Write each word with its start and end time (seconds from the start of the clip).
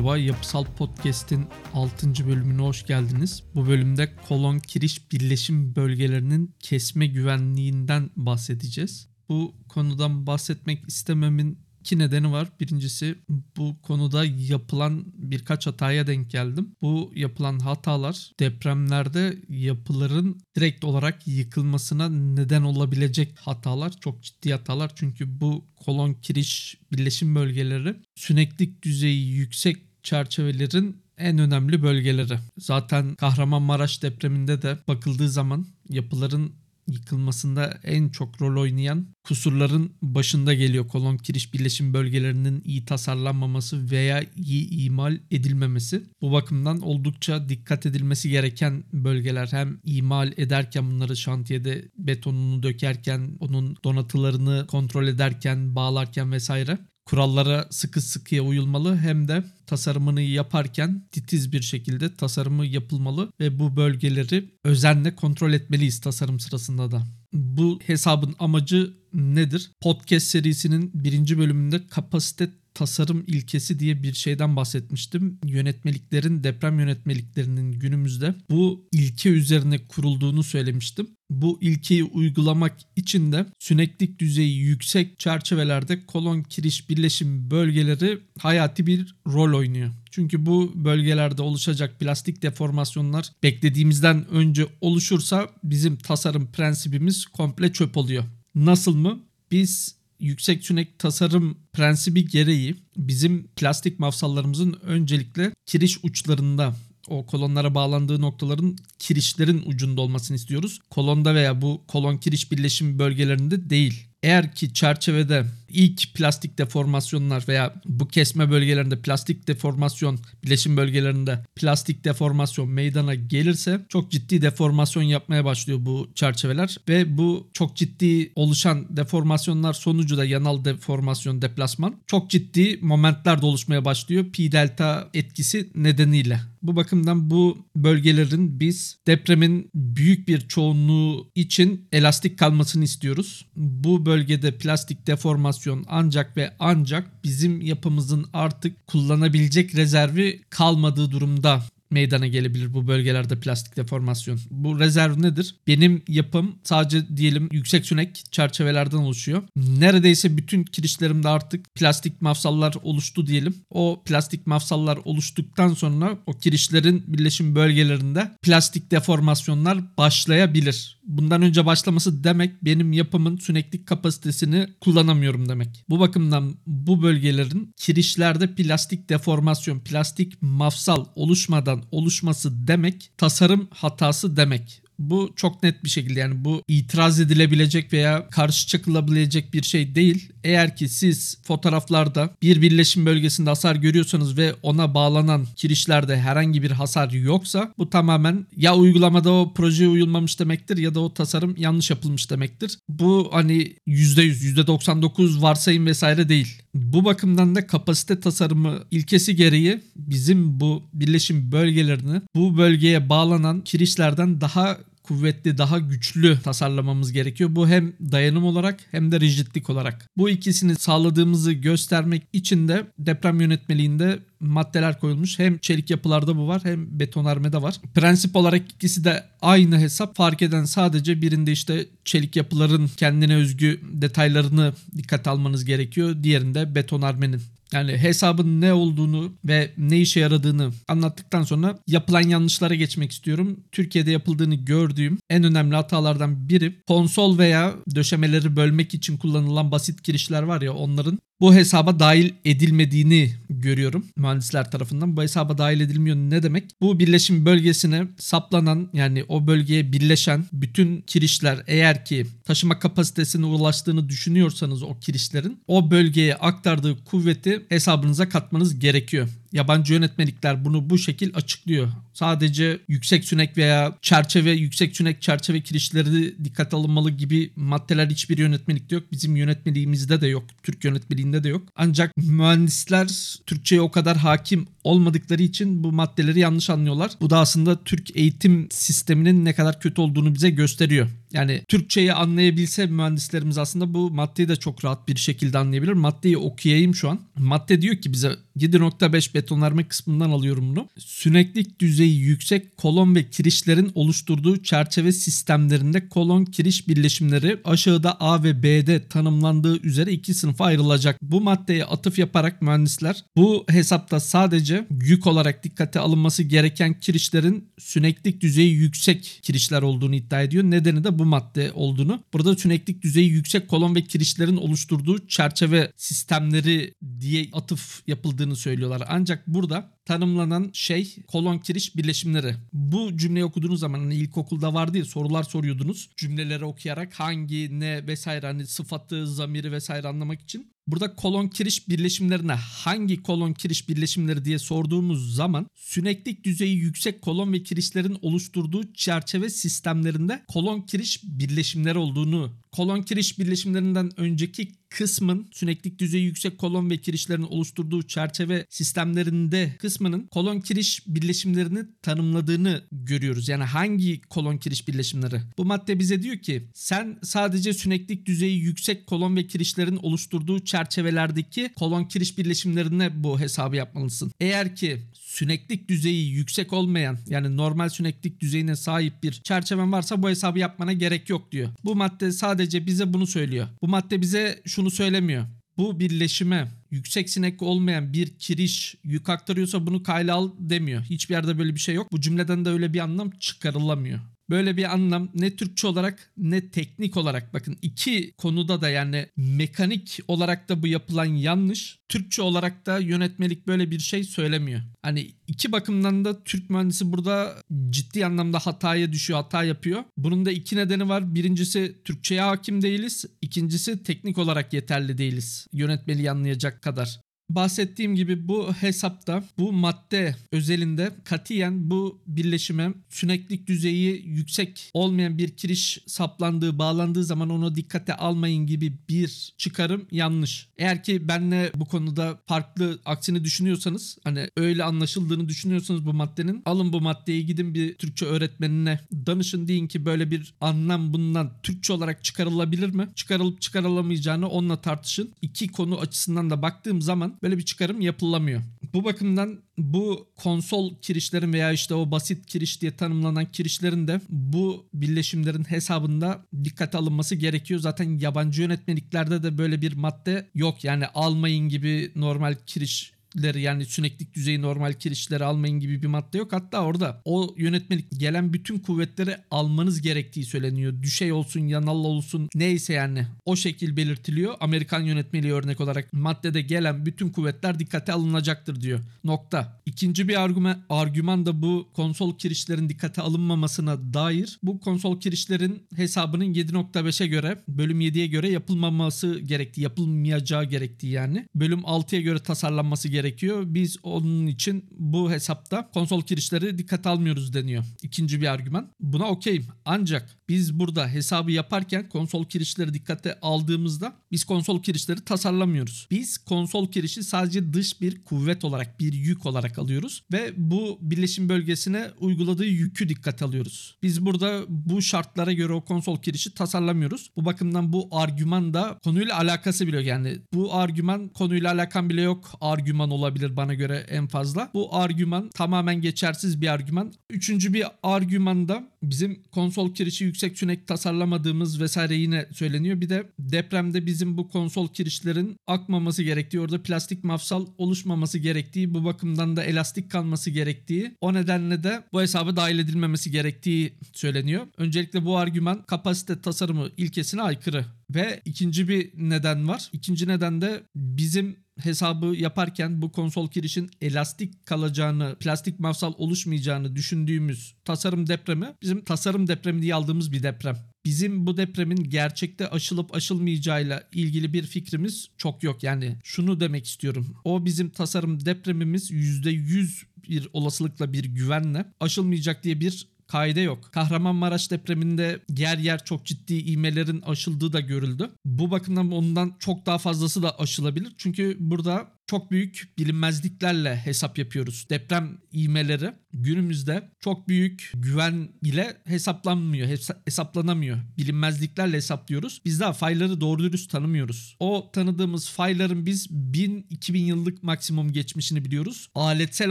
Merhaba, 0.00 0.18
Yapısal 0.18 0.64
Podcast'in 0.64 1.46
6. 1.74 2.28
bölümüne 2.28 2.62
hoş 2.62 2.86
geldiniz. 2.86 3.42
Bu 3.54 3.66
bölümde 3.66 4.16
kolon 4.28 4.58
kiriş 4.58 5.12
birleşim 5.12 5.76
bölgelerinin 5.76 6.54
kesme 6.60 7.06
güvenliğinden 7.06 8.10
bahsedeceğiz. 8.16 9.08
Bu 9.28 9.54
konudan 9.68 10.26
bahsetmek 10.26 10.88
istememin 10.88 11.58
iki 11.80 11.98
nedeni 11.98 12.32
var. 12.32 12.48
Birincisi 12.60 13.14
bu 13.56 13.80
konuda 13.82 14.24
yapılan 14.24 15.04
birkaç 15.14 15.66
hataya 15.66 16.06
denk 16.06 16.30
geldim. 16.30 16.76
Bu 16.82 17.12
yapılan 17.14 17.58
hatalar 17.58 18.30
depremlerde 18.40 19.38
yapıların 19.48 20.40
direkt 20.56 20.84
olarak 20.84 21.26
yıkılmasına 21.26 22.08
neden 22.08 22.62
olabilecek 22.62 23.38
hatalar. 23.38 23.92
Çok 24.00 24.22
ciddi 24.22 24.52
hatalar 24.52 24.92
çünkü 24.94 25.40
bu 25.40 25.64
kolon 25.76 26.14
kiriş 26.14 26.78
birleşim 26.92 27.34
bölgeleri 27.34 27.96
süneklik 28.14 28.82
düzeyi 28.82 29.28
yüksek 29.28 29.89
çerçevelerin 30.02 30.96
en 31.18 31.38
önemli 31.38 31.82
bölgeleri. 31.82 32.38
Zaten 32.58 33.14
Kahramanmaraş 33.14 34.02
depreminde 34.02 34.62
de 34.62 34.78
bakıldığı 34.88 35.28
zaman 35.28 35.66
yapıların 35.88 36.52
yıkılmasında 36.90 37.78
en 37.84 38.08
çok 38.08 38.42
rol 38.42 38.60
oynayan 38.60 39.06
kusurların 39.24 39.92
başında 40.02 40.54
geliyor 40.54 40.88
kolon 40.88 41.16
kiriş 41.16 41.54
birleşim 41.54 41.94
bölgelerinin 41.94 42.62
iyi 42.64 42.84
tasarlanmaması 42.84 43.90
veya 43.90 44.24
iyi 44.36 44.84
imal 44.84 45.18
edilmemesi. 45.30 46.02
Bu 46.20 46.32
bakımdan 46.32 46.80
oldukça 46.80 47.48
dikkat 47.48 47.86
edilmesi 47.86 48.30
gereken 48.30 48.84
bölgeler 48.92 49.48
hem 49.50 49.78
imal 49.84 50.32
ederken 50.36 50.90
bunları 50.90 51.16
şantiyede 51.16 51.84
betonunu 51.98 52.62
dökerken 52.62 53.36
onun 53.40 53.76
donatılarını 53.84 54.66
kontrol 54.66 55.06
ederken 55.06 55.74
bağlarken 55.74 56.32
vesaire 56.32 56.78
kurallara 57.10 57.66
sıkı 57.70 58.00
sıkıya 58.00 58.42
uyulmalı 58.42 58.96
hem 58.96 59.28
de 59.28 59.44
tasarımını 59.66 60.20
yaparken 60.20 61.08
titiz 61.12 61.52
bir 61.52 61.62
şekilde 61.62 62.14
tasarımı 62.14 62.66
yapılmalı 62.66 63.32
ve 63.40 63.58
bu 63.58 63.76
bölgeleri 63.76 64.50
özenle 64.64 65.16
kontrol 65.16 65.52
etmeliyiz 65.52 66.00
tasarım 66.00 66.40
sırasında 66.40 66.90
da. 66.90 67.02
Bu 67.32 67.78
hesabın 67.86 68.34
amacı 68.38 68.94
nedir? 69.14 69.70
Podcast 69.80 70.26
serisinin 70.26 70.90
birinci 70.94 71.38
bölümünde 71.38 71.86
kapasite 71.86 72.50
tasarım 72.74 73.24
ilkesi 73.26 73.78
diye 73.78 74.02
bir 74.02 74.12
şeyden 74.12 74.56
bahsetmiştim. 74.56 75.38
Yönetmeliklerin, 75.44 76.44
deprem 76.44 76.78
yönetmeliklerinin 76.78 77.72
günümüzde 77.72 78.34
bu 78.50 78.88
ilke 78.92 79.28
üzerine 79.28 79.78
kurulduğunu 79.86 80.42
söylemiştim. 80.42 81.10
Bu 81.30 81.58
ilkeyi 81.60 82.04
uygulamak 82.04 82.76
için 82.96 83.32
de 83.32 83.46
süneklik 83.58 84.18
düzeyi 84.18 84.58
yüksek 84.58 85.18
çerçevelerde 85.18 86.06
kolon 86.06 86.42
kiriş 86.42 86.90
birleşim 86.90 87.50
bölgeleri 87.50 88.18
hayati 88.38 88.86
bir 88.86 89.14
rol 89.26 89.58
oynuyor. 89.58 89.90
Çünkü 90.10 90.46
bu 90.46 90.72
bölgelerde 90.74 91.42
oluşacak 91.42 92.00
plastik 92.00 92.42
deformasyonlar 92.42 93.32
beklediğimizden 93.42 94.28
önce 94.28 94.66
oluşursa 94.80 95.48
bizim 95.64 95.96
tasarım 95.96 96.52
prensibimiz 96.52 97.26
komple 97.26 97.72
çöp 97.72 97.96
oluyor. 97.96 98.24
Nasıl 98.54 98.96
mı? 98.96 99.20
Biz 99.50 99.99
yüksek 100.20 100.64
sünek 100.64 100.98
tasarım 100.98 101.58
prensibi 101.72 102.28
gereği 102.28 102.76
bizim 102.96 103.48
plastik 103.56 103.98
mafsallarımızın 103.98 104.78
öncelikle 104.82 105.52
kiriş 105.66 105.98
uçlarında 106.02 106.76
o 107.08 107.26
kolonlara 107.26 107.74
bağlandığı 107.74 108.20
noktaların 108.20 108.76
kirişlerin 108.98 109.62
ucunda 109.66 110.00
olmasını 110.00 110.36
istiyoruz. 110.36 110.78
Kolonda 110.90 111.34
veya 111.34 111.62
bu 111.62 111.82
kolon 111.88 112.16
kiriş 112.16 112.52
birleşim 112.52 112.98
bölgelerinde 112.98 113.70
değil. 113.70 114.09
Eğer 114.22 114.54
ki 114.54 114.72
çerçevede 114.72 115.44
ilk 115.72 116.14
plastik 116.14 116.58
deformasyonlar 116.58 117.44
veya 117.48 117.74
bu 117.84 118.08
kesme 118.08 118.50
bölgelerinde 118.50 119.02
plastik 119.02 119.48
deformasyon, 119.48 120.18
bileşim 120.44 120.76
bölgelerinde 120.76 121.44
plastik 121.56 122.04
deformasyon 122.04 122.68
meydana 122.68 123.14
gelirse 123.14 123.86
çok 123.88 124.10
ciddi 124.10 124.42
deformasyon 124.42 125.02
yapmaya 125.02 125.44
başlıyor 125.44 125.78
bu 125.82 126.10
çerçeveler 126.14 126.76
ve 126.88 127.18
bu 127.18 127.50
çok 127.52 127.76
ciddi 127.76 128.32
oluşan 128.34 128.96
deformasyonlar 128.96 129.72
sonucu 129.72 130.16
da 130.16 130.24
yanal 130.24 130.64
deformasyon, 130.64 131.42
deplasman 131.42 131.94
çok 132.06 132.30
ciddi 132.30 132.78
momentler 132.82 133.42
de 133.42 133.46
oluşmaya 133.46 133.84
başlıyor 133.84 134.24
pi 134.32 134.52
delta 134.52 135.10
etkisi 135.14 135.70
nedeniyle. 135.74 136.40
Bu 136.62 136.76
bakımdan 136.76 137.30
bu 137.30 137.66
bölgelerin 137.76 138.60
biz 138.60 138.98
depremin 139.06 139.70
büyük 139.74 140.28
bir 140.28 140.48
çoğunluğu 140.48 141.30
için 141.34 141.88
elastik 141.92 142.38
kalmasını 142.38 142.84
istiyoruz. 142.84 143.46
Bu 143.56 144.06
bölgede 144.10 144.50
plastik 144.50 145.06
deformasyon 145.06 145.84
ancak 145.88 146.36
ve 146.36 146.52
ancak 146.58 147.24
bizim 147.24 147.60
yapımızın 147.60 148.26
artık 148.32 148.86
kullanabilecek 148.86 149.74
rezervi 149.74 150.40
kalmadığı 150.50 151.10
durumda 151.10 151.62
meydana 151.90 152.26
gelebilir 152.26 152.74
bu 152.74 152.88
bölgelerde 152.88 153.40
plastik 153.40 153.76
deformasyon. 153.76 154.40
Bu 154.50 154.80
rezerv 154.80 155.22
nedir? 155.22 155.54
Benim 155.66 156.02
yapım 156.08 156.54
sadece 156.64 157.16
diyelim 157.16 157.48
yüksek 157.52 157.86
sünek 157.86 158.24
çerçevelerden 158.32 158.96
oluşuyor. 158.96 159.42
Neredeyse 159.56 160.36
bütün 160.36 160.64
kirişlerimde 160.64 161.28
artık 161.28 161.74
plastik 161.74 162.22
mafsallar 162.22 162.74
oluştu 162.82 163.26
diyelim. 163.26 163.54
O 163.70 164.02
plastik 164.04 164.46
mafsallar 164.46 164.98
oluştuktan 165.04 165.74
sonra 165.74 166.18
o 166.26 166.32
kirişlerin 166.32 167.04
birleşim 167.06 167.54
bölgelerinde 167.54 168.30
plastik 168.42 168.90
deformasyonlar 168.90 169.96
başlayabilir. 169.98 171.00
Bundan 171.04 171.42
önce 171.42 171.66
başlaması 171.66 172.24
demek 172.24 172.64
benim 172.64 172.92
yapımın 172.92 173.36
süneklik 173.36 173.86
kapasitesini 173.86 174.68
kullanamıyorum 174.80 175.48
demek. 175.48 175.84
Bu 175.88 176.00
bakımdan 176.00 176.54
bu 176.66 177.02
bölgelerin 177.02 177.72
kirişlerde 177.76 178.54
plastik 178.54 179.08
deformasyon, 179.08 179.80
plastik 179.80 180.42
mafsal 180.42 181.04
oluşmadan 181.14 181.79
oluşması 181.90 182.68
demek 182.68 183.10
tasarım 183.16 183.68
hatası 183.70 184.36
demek. 184.36 184.82
Bu 185.00 185.32
çok 185.36 185.62
net 185.62 185.84
bir 185.84 185.88
şekilde 185.88 186.20
yani 186.20 186.44
bu 186.44 186.62
itiraz 186.68 187.20
edilebilecek 187.20 187.92
veya 187.92 188.28
karşı 188.28 188.66
çıkılabilecek 188.66 189.54
bir 189.54 189.62
şey 189.62 189.94
değil. 189.94 190.32
Eğer 190.44 190.76
ki 190.76 190.88
siz 190.88 191.38
fotoğraflarda 191.42 192.30
bir 192.42 192.62
birleşim 192.62 193.06
bölgesinde 193.06 193.50
hasar 193.50 193.76
görüyorsanız 193.76 194.38
ve 194.38 194.54
ona 194.62 194.94
bağlanan 194.94 195.46
kirişlerde 195.56 196.20
herhangi 196.20 196.62
bir 196.62 196.70
hasar 196.70 197.10
yoksa 197.10 197.74
bu 197.78 197.90
tamamen 197.90 198.46
ya 198.56 198.76
uygulamada 198.76 199.32
o 199.32 199.54
projeye 199.54 199.90
uyulmamış 199.90 200.40
demektir 200.40 200.76
ya 200.76 200.94
da 200.94 201.00
o 201.00 201.14
tasarım 201.14 201.54
yanlış 201.58 201.90
yapılmış 201.90 202.30
demektir. 202.30 202.78
Bu 202.88 203.28
hani 203.32 203.76
%100, 203.86 204.64
%99 204.64 205.42
varsayım 205.42 205.86
vesaire 205.86 206.28
değil. 206.28 206.62
Bu 206.74 207.04
bakımdan 207.04 207.54
da 207.54 207.66
kapasite 207.66 208.20
tasarımı 208.20 208.78
ilkesi 208.90 209.36
gereği 209.36 209.80
bizim 209.96 210.60
bu 210.60 210.82
birleşim 210.92 211.52
bölgelerini 211.52 212.20
bu 212.34 212.56
bölgeye 212.56 213.08
bağlanan 213.08 213.60
kirişlerden 213.60 214.40
daha 214.40 214.78
kuvvetli, 215.10 215.58
daha 215.58 215.78
güçlü 215.78 216.38
tasarlamamız 216.44 217.12
gerekiyor. 217.12 217.50
Bu 217.52 217.68
hem 217.68 217.92
dayanım 218.12 218.44
olarak 218.44 218.80
hem 218.90 219.12
de 219.12 219.20
rigidlik 219.20 219.70
olarak. 219.70 220.06
Bu 220.16 220.30
ikisini 220.30 220.74
sağladığımızı 220.74 221.52
göstermek 221.52 222.22
için 222.32 222.68
de 222.68 222.86
deprem 222.98 223.40
yönetmeliğinde 223.40 224.18
maddeler 224.40 225.00
koyulmuş. 225.00 225.38
Hem 225.38 225.58
çelik 225.58 225.90
yapılarda 225.90 226.36
bu 226.36 226.48
var 226.48 226.60
hem 226.64 227.00
betonarmede 227.00 227.62
var. 227.62 227.74
Prensip 227.94 228.36
olarak 228.36 228.72
ikisi 228.72 229.04
de 229.04 229.24
aynı 229.42 229.78
hesap. 229.78 230.16
Fark 230.16 230.42
eden 230.42 230.64
sadece 230.64 231.22
birinde 231.22 231.52
işte 231.52 231.86
çelik 232.04 232.36
yapıların 232.36 232.90
kendine 232.96 233.36
özgü 233.36 233.80
detaylarını 233.92 234.74
dikkat 234.96 235.28
almanız 235.28 235.64
gerekiyor. 235.64 236.22
Diğerinde 236.22 236.74
betonarmenin. 236.74 237.40
Yani 237.72 237.98
hesabın 237.98 238.60
ne 238.60 238.72
olduğunu 238.72 239.32
ve 239.44 239.70
ne 239.78 239.98
işe 239.98 240.20
yaradığını 240.20 240.70
anlattıktan 240.88 241.42
sonra 241.42 241.78
yapılan 241.86 242.28
yanlışlara 242.28 242.74
geçmek 242.74 243.12
istiyorum. 243.12 243.60
Türkiye'de 243.72 244.10
yapıldığını 244.10 244.54
gördüğüm 244.54 245.18
en 245.30 245.44
önemli 245.44 245.74
hatalardan 245.74 246.48
biri 246.48 246.82
konsol 246.88 247.38
veya 247.38 247.74
döşemeleri 247.94 248.56
bölmek 248.56 248.94
için 248.94 249.16
kullanılan 249.16 249.70
basit 249.70 250.04
girişler 250.04 250.42
var 250.42 250.62
ya 250.62 250.74
onların 250.74 251.18
bu 251.40 251.54
hesaba 251.54 251.98
dahil 251.98 252.32
edilmediğini 252.44 253.30
görüyorum 253.50 254.06
mühendisler 254.16 254.70
tarafından. 254.70 255.16
Bu 255.16 255.22
hesaba 255.22 255.58
dahil 255.58 255.80
edilmiyor 255.80 256.16
ne 256.16 256.42
demek? 256.42 256.64
Bu 256.80 256.98
birleşim 256.98 257.44
bölgesine 257.46 258.06
saplanan 258.18 258.88
yani 258.92 259.24
o 259.28 259.46
bölgeye 259.46 259.92
birleşen 259.92 260.44
bütün 260.52 261.00
kirişler 261.00 261.62
eğer 261.66 262.04
ki 262.04 262.26
taşıma 262.44 262.78
kapasitesine 262.78 263.46
ulaştığını 263.46 264.08
düşünüyorsanız 264.08 264.82
o 264.82 264.98
kirişlerin 265.00 265.58
o 265.66 265.90
bölgeye 265.90 266.34
aktardığı 266.34 267.04
kuvveti 267.04 267.66
hesabınıza 267.68 268.28
katmanız 268.28 268.78
gerekiyor. 268.78 269.28
Yabancı 269.52 269.92
yönetmelikler 269.92 270.64
bunu 270.64 270.90
bu 270.90 270.98
şekil 270.98 271.30
açıklıyor. 271.34 271.88
Sadece 272.12 272.80
yüksek 272.88 273.24
sünek 273.24 273.56
veya 273.56 273.98
çerçeve, 274.02 274.50
yüksek 274.50 274.96
sünek 274.96 275.22
çerçeve 275.22 275.60
kirişleri 275.60 276.44
dikkat 276.44 276.74
alınmalı 276.74 277.10
gibi 277.10 277.50
maddeler 277.56 278.06
hiçbir 278.06 278.38
yönetmelikte 278.38 278.94
yok. 278.94 279.04
Bizim 279.12 279.36
yönetmeliğimizde 279.36 280.20
de 280.20 280.26
yok. 280.26 280.44
Türk 280.62 280.84
yönetmeliğinde 280.84 281.44
de 281.44 281.48
yok. 281.48 281.68
Ancak 281.76 282.16
mühendisler 282.16 283.36
Türkçe'ye 283.46 283.80
o 283.80 283.90
kadar 283.90 284.16
hakim 284.16 284.66
olmadıkları 284.84 285.42
için 285.42 285.84
bu 285.84 285.92
maddeleri 285.92 286.38
yanlış 286.38 286.70
anlıyorlar. 286.70 287.10
Bu 287.20 287.30
da 287.30 287.38
aslında 287.38 287.84
Türk 287.84 288.16
eğitim 288.16 288.68
sisteminin 288.70 289.44
ne 289.44 289.54
kadar 289.54 289.80
kötü 289.80 290.00
olduğunu 290.00 290.34
bize 290.34 290.50
gösteriyor. 290.50 291.08
Yani 291.32 291.62
Türkçeyi 291.68 292.12
anlayabilse 292.12 292.86
mühendislerimiz 292.86 293.58
aslında 293.58 293.94
bu 293.94 294.10
maddeyi 294.10 294.48
de 294.48 294.56
çok 294.56 294.84
rahat 294.84 295.08
bir 295.08 295.16
şekilde 295.16 295.58
anlayabilir. 295.58 295.92
Maddeyi 295.92 296.38
okuyayım 296.38 296.94
şu 296.94 297.10
an. 297.10 297.20
Madde 297.38 297.82
diyor 297.82 297.96
ki 297.96 298.12
bize 298.12 298.36
7.5 298.56 299.34
betonarme 299.34 299.84
kısmından 299.84 300.30
alıyorum 300.30 300.70
bunu. 300.70 300.88
Süneklik 300.98 301.80
düzeyi 301.80 302.18
yüksek 302.18 302.76
kolon 302.76 303.14
ve 303.14 303.30
kirişlerin 303.30 303.92
oluşturduğu 303.94 304.62
çerçeve 304.62 305.12
sistemlerinde 305.12 306.08
kolon 306.08 306.44
kiriş 306.44 306.88
birleşimleri 306.88 307.60
aşağıda 307.64 308.20
A 308.20 308.42
ve 308.42 308.62
B'de 308.62 309.08
tanımlandığı 309.08 309.82
üzere 309.82 310.12
iki 310.12 310.34
sınıfa 310.34 310.64
ayrılacak. 310.64 311.18
Bu 311.22 311.40
maddeye 311.40 311.84
atıf 311.84 312.18
yaparak 312.18 312.62
mühendisler 312.62 313.24
bu 313.36 313.64
hesapta 313.68 314.20
sadece 314.20 314.86
yük 315.02 315.26
olarak 315.26 315.64
dikkate 315.64 316.00
alınması 316.00 316.42
gereken 316.42 317.00
kirişlerin 317.00 317.68
süneklik 317.78 318.40
düzeyi 318.40 318.74
yüksek 318.74 319.40
kirişler 319.42 319.82
olduğunu 319.82 320.14
iddia 320.14 320.42
ediyor. 320.42 320.64
Nedeni 320.64 321.04
de 321.04 321.18
bu 321.20 321.24
madde 321.24 321.72
olduğunu. 321.74 322.24
Burada 322.32 322.56
süneklik 322.56 323.02
düzeyi 323.02 323.30
yüksek 323.30 323.68
kolon 323.68 323.94
ve 323.94 324.02
kirişlerin 324.02 324.56
oluşturduğu 324.56 325.26
çerçeve 325.26 325.92
sistemleri 325.96 326.94
diye 327.20 327.48
atıf 327.52 328.02
yapıldığını 328.06 328.56
söylüyorlar. 328.56 329.02
Ancak 329.08 329.46
burada 329.46 329.90
tanımlanan 330.04 330.70
şey 330.72 331.16
kolon 331.28 331.58
kiriş 331.58 331.96
birleşimleri. 331.96 332.54
Bu 332.72 333.16
cümleyi 333.16 333.44
okuduğunuz 333.44 333.80
zaman 333.80 333.98
hani 333.98 334.14
ilkokulda 334.14 334.74
vardı 334.74 334.98
ya 334.98 335.04
sorular 335.04 335.42
soruyordunuz. 335.42 336.10
Cümleleri 336.16 336.64
okuyarak 336.64 337.14
hangi, 337.14 337.80
ne 337.80 338.06
vesaire 338.06 338.46
hani 338.46 338.66
sıfatı, 338.66 339.26
zamiri 339.26 339.72
vesaire 339.72 340.08
anlamak 340.08 340.40
için. 340.40 340.72
Burada 340.90 341.16
kolon 341.16 341.48
kiriş 341.48 341.88
birleşimlerine 341.88 342.52
hangi 342.52 343.22
kolon 343.22 343.52
kiriş 343.52 343.88
birleşimleri 343.88 344.44
diye 344.44 344.58
sorduğumuz 344.58 345.34
zaman 345.34 345.66
süneklik 345.74 346.44
düzeyi 346.44 346.76
yüksek 346.76 347.22
kolon 347.22 347.52
ve 347.52 347.62
kirişlerin 347.62 348.18
oluşturduğu 348.22 348.92
çerçeve 348.92 349.50
sistemlerinde 349.50 350.42
kolon 350.48 350.80
kiriş 350.80 351.20
birleşimleri 351.24 351.98
olduğunu 351.98 352.52
kolon 352.72 353.02
kiriş 353.02 353.38
birleşimlerinden 353.38 354.10
önceki 354.16 354.68
kısmın 354.90 355.48
süneklik 355.52 355.98
düzeyi 355.98 356.24
yüksek 356.24 356.58
kolon 356.58 356.90
ve 356.90 356.98
kirişlerin 356.98 357.42
oluşturduğu 357.42 358.02
çerçeve 358.02 358.66
sistemlerinde 358.68 359.76
kısmının 359.78 360.26
kolon 360.26 360.60
kiriş 360.60 361.06
birleşimlerini 361.06 361.80
tanımladığını 362.02 362.82
görüyoruz. 362.92 363.48
Yani 363.48 363.64
hangi 363.64 364.20
kolon 364.20 364.56
kiriş 364.56 364.88
birleşimleri? 364.88 365.40
Bu 365.58 365.64
madde 365.64 365.98
bize 365.98 366.22
diyor 366.22 366.36
ki 366.36 366.68
sen 366.74 367.18
sadece 367.22 367.72
süneklik 367.72 368.26
düzeyi 368.26 368.58
yüksek 368.58 369.06
kolon 369.06 369.36
ve 369.36 369.46
kirişlerin 369.46 369.96
oluşturduğu 369.96 370.64
çerçevelerdeki 370.64 371.70
kolon 371.76 372.04
kiriş 372.04 372.38
birleşimlerine 372.38 373.24
bu 373.24 373.40
hesabı 373.40 373.76
yapmalısın. 373.76 374.32
Eğer 374.40 374.76
ki 374.76 375.02
süneklik 375.12 375.88
düzeyi 375.88 376.30
yüksek 376.30 376.72
olmayan 376.72 377.18
yani 377.26 377.56
normal 377.56 377.88
süneklik 377.88 378.40
düzeyine 378.40 378.76
sahip 378.76 379.22
bir 379.22 379.32
çerçeven 379.32 379.92
varsa 379.92 380.22
bu 380.22 380.28
hesabı 380.28 380.58
yapmana 380.58 380.92
gerek 380.92 381.28
yok 381.28 381.52
diyor. 381.52 381.68
Bu 381.84 381.96
madde 381.96 382.32
sadece 382.32 382.59
bize 382.86 383.12
bunu 383.12 383.26
söylüyor. 383.26 383.68
Bu 383.82 383.88
madde 383.88 384.20
bize 384.20 384.62
şunu 384.66 384.90
söylemiyor. 384.90 385.46
Bu 385.78 386.00
birleşime 386.00 386.68
yüksek 386.90 387.30
sinek 387.30 387.62
olmayan 387.62 388.12
bir 388.12 388.38
kiriş 388.38 388.96
yük 389.04 389.28
aktarıyorsa 389.28 389.86
bunu 389.86 390.02
kayla 390.02 390.36
al 390.36 390.50
demiyor. 390.58 391.02
Hiçbir 391.02 391.34
yerde 391.34 391.58
böyle 391.58 391.74
bir 391.74 391.80
şey 391.80 391.94
yok. 391.94 392.12
Bu 392.12 392.20
cümleden 392.20 392.64
de 392.64 392.68
öyle 392.68 392.92
bir 392.94 392.98
anlam 392.98 393.30
çıkarılamıyor. 393.30 394.20
Böyle 394.50 394.76
bir 394.76 394.92
anlam 394.94 395.28
ne 395.34 395.56
Türkçe 395.56 395.86
olarak 395.86 396.32
ne 396.36 396.70
teknik 396.70 397.16
olarak 397.16 397.54
bakın 397.54 397.76
iki 397.82 398.32
konuda 398.32 398.80
da 398.80 398.88
yani 398.88 399.26
mekanik 399.36 400.18
olarak 400.28 400.68
da 400.68 400.82
bu 400.82 400.86
yapılan 400.86 401.24
yanlış. 401.24 401.98
Türkçe 402.08 402.42
olarak 402.42 402.86
da 402.86 402.98
yönetmelik 402.98 403.66
böyle 403.66 403.90
bir 403.90 403.98
şey 403.98 404.24
söylemiyor. 404.24 404.80
Hani 405.02 405.30
iki 405.46 405.72
bakımdan 405.72 406.24
da 406.24 406.44
Türk 406.44 406.70
mühendisi 406.70 407.12
burada 407.12 407.56
ciddi 407.90 408.26
anlamda 408.26 408.58
hataya 408.58 409.12
düşüyor, 409.12 409.42
hata 409.42 409.64
yapıyor. 409.64 410.04
Bunun 410.16 410.46
da 410.46 410.50
iki 410.50 410.76
nedeni 410.76 411.08
var. 411.08 411.34
Birincisi 411.34 411.96
Türkçe'ye 412.04 412.40
hakim 412.40 412.82
değiliz. 412.82 413.24
İkincisi 413.40 414.02
teknik 414.02 414.38
olarak 414.38 414.72
yeterli 414.72 415.18
değiliz. 415.18 415.66
Yönetmeliği 415.72 416.30
anlayacak 416.30 416.82
kadar 416.82 417.20
bahsettiğim 417.54 418.14
gibi 418.14 418.48
bu 418.48 418.72
hesapta 418.72 419.44
bu 419.58 419.72
madde 419.72 420.36
özelinde 420.52 421.12
katiyen 421.24 421.90
bu 421.90 422.20
birleşime 422.26 422.92
süneklik 423.08 423.66
düzeyi 423.66 424.22
yüksek 424.26 424.90
olmayan 424.94 425.38
bir 425.38 425.50
kiriş 425.50 425.98
saplandığı 426.06 426.78
bağlandığı 426.78 427.24
zaman 427.24 427.50
onu 427.50 427.74
dikkate 427.76 428.14
almayın 428.14 428.66
gibi 428.66 428.98
bir 429.08 429.54
çıkarım 429.58 430.06
yanlış. 430.10 430.68
Eğer 430.78 431.02
ki 431.02 431.28
benle 431.28 431.72
bu 431.74 431.84
konuda 431.84 432.40
farklı 432.46 432.98
aksini 433.04 433.44
düşünüyorsanız 433.44 434.18
hani 434.24 434.48
öyle 434.56 434.84
anlaşıldığını 434.84 435.48
düşünüyorsanız 435.48 436.06
bu 436.06 436.12
maddenin 436.12 436.62
alın 436.64 436.92
bu 436.92 437.00
maddeyi 437.00 437.46
gidin 437.46 437.74
bir 437.74 437.94
Türkçe 437.94 438.26
öğretmenine 438.26 439.00
danışın 439.26 439.68
deyin 439.68 439.86
ki 439.86 440.04
böyle 440.04 440.30
bir 440.30 440.54
anlam 440.60 441.14
bundan 441.14 441.52
Türkçe 441.62 441.92
olarak 441.92 442.24
çıkarılabilir 442.24 442.94
mi? 442.94 443.08
Çıkarılıp 443.14 443.60
çıkarılamayacağını 443.60 444.48
onunla 444.48 444.80
tartışın. 444.80 445.30
İki 445.42 445.68
konu 445.68 445.98
açısından 445.98 446.50
da 446.50 446.62
baktığım 446.62 447.02
zaman 447.02 447.39
böyle 447.42 447.58
bir 447.58 447.62
çıkarım 447.62 448.00
yapılamıyor. 448.00 448.62
Bu 448.94 449.04
bakımdan 449.04 449.60
bu 449.78 450.28
konsol 450.36 450.94
kirişlerin 451.02 451.52
veya 451.52 451.72
işte 451.72 451.94
o 451.94 452.10
basit 452.10 452.46
kiriş 452.46 452.80
diye 452.82 452.96
tanımlanan 452.96 453.52
kirişlerin 453.52 454.08
de 454.08 454.20
bu 454.28 454.88
birleşimlerin 454.94 455.64
hesabında 455.64 456.46
dikkate 456.64 456.98
alınması 456.98 457.34
gerekiyor. 457.34 457.80
Zaten 457.80 458.18
yabancı 458.18 458.62
yönetmeliklerde 458.62 459.42
de 459.42 459.58
böyle 459.58 459.82
bir 459.82 459.92
madde 459.92 460.50
yok. 460.54 460.84
Yani 460.84 461.06
almayın 461.06 461.68
gibi 461.68 462.12
normal 462.16 462.56
kiriş 462.66 463.12
kirişleri 463.30 463.60
yani 463.60 463.84
süneklik 463.84 464.34
düzeyi 464.34 464.62
normal 464.62 464.92
kirişleri 464.92 465.44
almayın 465.44 465.80
gibi 465.80 466.02
bir 466.02 466.06
madde 466.06 466.38
yok. 466.38 466.52
Hatta 466.52 466.80
orada 466.80 467.22
o 467.24 467.54
yönetmelik 467.56 468.20
gelen 468.20 468.52
bütün 468.52 468.78
kuvvetleri 468.78 469.36
almanız 469.50 470.02
gerektiği 470.02 470.44
söyleniyor. 470.44 471.02
Düşey 471.02 471.32
olsun, 471.32 471.60
yanal 471.60 472.04
olsun 472.04 472.48
neyse 472.54 472.92
yani 472.92 473.26
o 473.44 473.56
şekil 473.56 473.96
belirtiliyor. 473.96 474.54
Amerikan 474.60 475.00
yönetmeliği 475.00 475.52
örnek 475.52 475.80
olarak 475.80 476.12
maddede 476.12 476.62
gelen 476.62 477.06
bütün 477.06 477.28
kuvvetler 477.28 477.78
dikkate 477.78 478.12
alınacaktır 478.12 478.80
diyor. 478.80 479.00
Nokta. 479.24 479.80
İkinci 479.86 480.28
bir 480.28 480.40
argüman, 480.40 480.78
argüman 480.88 481.46
da 481.46 481.62
bu 481.62 481.88
konsol 481.94 482.38
kirişlerin 482.38 482.88
dikkate 482.88 483.22
alınmamasına 483.22 484.14
dair. 484.14 484.58
Bu 484.62 484.80
konsol 484.80 485.20
kirişlerin 485.20 485.82
hesabının 485.96 486.54
7.5'e 486.54 487.26
göre 487.26 487.58
bölüm 487.68 488.00
7'ye 488.00 488.26
göre 488.26 488.50
yapılmaması 488.50 489.38
gerektiği, 489.38 489.82
yapılmayacağı 489.82 490.64
gerektiği 490.64 491.12
yani. 491.12 491.46
Bölüm 491.54 491.80
6'ya 491.80 492.20
göre 492.20 492.38
tasarlanması 492.38 493.08
gerektiği 493.08 493.19
gerekiyor. 493.20 493.64
Biz 493.66 493.96
onun 494.02 494.46
için 494.46 494.84
bu 494.90 495.30
hesapta 495.30 495.90
konsol 495.94 496.22
kirişleri 496.22 496.78
dikkat 496.78 497.06
almıyoruz 497.06 497.54
deniyor. 497.54 497.84
İkinci 498.02 498.40
bir 498.40 498.46
argüman. 498.46 498.90
Buna 499.00 499.24
okeyim. 499.24 499.66
Ancak 499.84 500.36
biz 500.48 500.78
burada 500.78 501.08
hesabı 501.08 501.52
yaparken 501.52 502.08
konsol 502.08 502.44
kirişleri 502.44 502.94
dikkate 502.94 503.40
aldığımızda 503.42 504.12
biz 504.32 504.44
konsol 504.44 504.82
kirişleri 504.82 505.20
tasarlamıyoruz. 505.24 506.06
Biz 506.10 506.38
konsol 506.38 506.90
kirişi 506.90 507.22
sadece 507.22 507.72
dış 507.72 508.00
bir 508.00 508.24
kuvvet 508.24 508.64
olarak, 508.64 509.00
bir 509.00 509.12
yük 509.12 509.46
olarak 509.46 509.78
alıyoruz 509.78 510.22
ve 510.32 510.52
bu 510.56 510.98
birleşim 511.00 511.48
bölgesine 511.48 512.10
uyguladığı 512.20 512.66
yükü 512.66 513.08
dikkat 513.08 513.42
alıyoruz. 513.42 513.96
Biz 514.02 514.26
burada 514.26 514.62
bu 514.68 515.02
şartlara 515.02 515.52
göre 515.52 515.72
o 515.72 515.84
konsol 515.84 516.16
kirişi 516.16 516.54
tasarlamıyoruz. 516.54 517.30
Bu 517.36 517.44
bakımdan 517.44 517.92
bu 517.92 518.08
argüman 518.10 518.74
da 518.74 518.98
konuyla 519.04 519.38
alakası 519.38 519.86
bile 519.86 519.96
yok. 519.96 520.06
Yani 520.06 520.38
bu 520.54 520.74
argüman 520.74 521.28
konuyla 521.28 521.72
alakan 521.72 522.10
bile 522.10 522.22
yok. 522.22 522.50
Argüman 522.60 523.09
argüman 523.10 523.20
olabilir 523.20 523.56
bana 523.56 523.74
göre 523.74 524.06
en 524.08 524.26
fazla. 524.26 524.70
Bu 524.74 524.88
argüman 524.94 525.50
tamamen 525.54 526.00
geçersiz 526.00 526.60
bir 526.60 526.68
argüman. 526.68 527.12
Üçüncü 527.30 527.72
bir 527.72 527.86
argüman 528.02 528.68
da 528.68 528.82
bizim 529.02 529.42
konsol 529.52 529.94
kirişi 529.94 530.24
yüksek 530.24 530.58
sünek 530.58 530.86
tasarlamadığımız 530.86 531.80
vesaire 531.80 532.14
yine 532.14 532.46
söyleniyor. 532.52 533.00
Bir 533.00 533.08
de 533.08 533.24
depremde 533.38 534.06
bizim 534.06 534.36
bu 534.36 534.48
konsol 534.48 534.88
kirişlerin 534.88 535.56
akmaması 535.66 536.22
gerektiği, 536.22 536.60
orada 536.60 536.82
plastik 536.82 537.24
mafsal 537.24 537.66
oluşmaması 537.78 538.38
gerektiği, 538.38 538.94
bu 538.94 539.04
bakımdan 539.04 539.56
da 539.56 539.64
elastik 539.64 540.10
kalması 540.10 540.50
gerektiği, 540.50 541.16
o 541.20 541.32
nedenle 541.32 541.82
de 541.82 542.02
bu 542.12 542.20
hesaba 542.20 542.56
dahil 542.56 542.78
edilmemesi 542.78 543.30
gerektiği 543.30 543.92
söyleniyor. 544.12 544.66
Öncelikle 544.76 545.24
bu 545.24 545.36
argüman 545.36 545.82
kapasite 545.82 546.40
tasarımı 546.40 546.88
ilkesine 546.96 547.42
aykırı. 547.42 547.84
Ve 548.10 548.40
ikinci 548.44 548.88
bir 548.88 549.10
neden 549.14 549.68
var. 549.68 549.90
İkinci 549.92 550.28
neden 550.28 550.60
de 550.60 550.82
bizim 550.96 551.56
hesabı 551.84 552.26
yaparken 552.26 553.02
bu 553.02 553.12
konsol 553.12 553.48
kirişin 553.48 553.90
elastik 554.00 554.66
kalacağını, 554.66 555.36
plastik 555.40 555.80
mafsal 555.80 556.12
oluşmayacağını 556.16 556.96
düşündüğümüz 556.96 557.74
tasarım 557.84 558.26
depremi 558.26 558.74
bizim 558.82 559.04
tasarım 559.04 559.48
depremi 559.48 559.82
diye 559.82 559.94
aldığımız 559.94 560.32
bir 560.32 560.42
deprem. 560.42 560.76
Bizim 561.04 561.46
bu 561.46 561.56
depremin 561.56 562.10
gerçekte 562.10 562.68
aşılıp 562.68 563.14
aşılmayacağıyla 563.14 564.02
ilgili 564.12 564.52
bir 564.52 564.62
fikrimiz 564.62 565.28
çok 565.36 565.62
yok. 565.62 565.82
Yani 565.82 566.16
şunu 566.24 566.60
demek 566.60 566.86
istiyorum. 566.86 567.36
O 567.44 567.64
bizim 567.64 567.90
tasarım 567.90 568.44
depremimiz 568.44 569.10
%100 569.10 570.04
bir 570.28 570.48
olasılıkla 570.52 571.12
bir 571.12 571.24
güvenle 571.24 571.84
aşılmayacak 572.00 572.64
diye 572.64 572.80
bir 572.80 573.08
kaide 573.30 573.60
yok. 573.60 573.92
Kahramanmaraş 573.92 574.70
depreminde 574.70 575.40
yer 575.48 575.78
yer 575.78 576.04
çok 576.04 576.26
ciddi 576.26 576.54
ivmelerin 576.54 577.22
aşıldığı 577.22 577.72
da 577.72 577.80
görüldü. 577.80 578.30
Bu 578.44 578.70
bakımdan 578.70 579.12
ondan 579.12 579.54
çok 579.58 579.86
daha 579.86 579.98
fazlası 579.98 580.42
da 580.42 580.58
aşılabilir. 580.58 581.12
Çünkü 581.18 581.56
burada 581.60 582.08
çok 582.30 582.50
büyük 582.50 582.92
bilinmezliklerle 582.98 583.96
hesap 583.96 584.38
yapıyoruz. 584.38 584.86
Deprem 584.90 585.38
ivmeleri 585.54 586.12
günümüzde 586.32 587.10
çok 587.20 587.48
büyük 587.48 587.92
güven 587.94 588.48
ile 588.62 588.96
hesaplanmıyor, 589.04 589.88
hesaplanamıyor. 590.24 590.98
Bilinmezliklerle 591.18 591.96
hesaplıyoruz. 591.96 592.62
Biz 592.64 592.80
daha 592.80 592.92
fayları 592.92 593.40
doğru 593.40 593.62
dürüst 593.62 593.90
tanımıyoruz. 593.90 594.56
O 594.60 594.90
tanıdığımız 594.92 595.50
fayların 595.50 596.06
biz 596.06 596.26
1000-2000 596.26 597.16
yıllık 597.16 597.62
maksimum 597.62 598.12
geçmişini 598.12 598.64
biliyoruz. 598.64 599.08
Aletsel 599.14 599.70